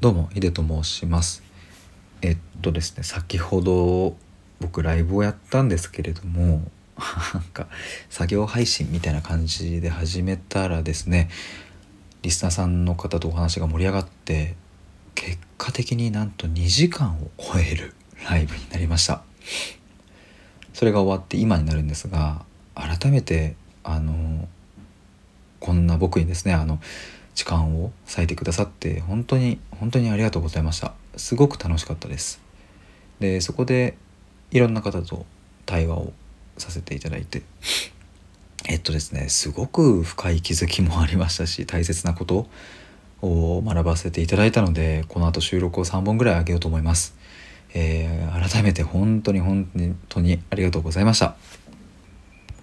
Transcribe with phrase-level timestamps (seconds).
[0.00, 1.42] どうもヒデと申します。
[2.22, 4.16] えっとですね先ほど
[4.60, 6.62] 僕ライブをやったんですけれども
[7.34, 7.66] なんか
[8.08, 11.28] 作業配信みたいな感じで始めたらですね
[12.22, 14.54] リスナーさんの方とお話が盛り上がって
[15.16, 17.92] 結果的になんと2時間を超える
[18.30, 19.22] ライブになりました。
[20.74, 22.44] それが終わって今になるんですが
[22.76, 24.48] 改めてあの
[25.58, 26.78] こんな僕にですねあの
[27.38, 30.94] 時間を割いてくださって本当に本当にありがとうございました。
[31.16, 32.40] すごく楽しかったです。
[33.20, 33.96] でそこで
[34.50, 35.24] いろんな方と
[35.64, 36.12] 対話を
[36.56, 37.42] させていただいて
[38.68, 42.48] えっとですねすごく深い気づきもありましたし大切なこと
[43.22, 47.16] を学ばせていただいたのでこの後収録を3本ぐらいあげようと思います、
[47.72, 49.70] えー、改めて本当に本
[50.08, 51.36] 当にありがとうございました。